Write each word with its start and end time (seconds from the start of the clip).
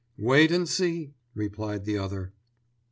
"Wait 0.17 0.51
and 0.51 0.67
see!" 0.67 1.13
replied 1.35 1.85
the 1.85 1.95
other. 1.95 2.33